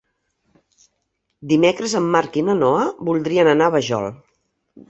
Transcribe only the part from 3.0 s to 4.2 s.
voldrien anar a la Vajol.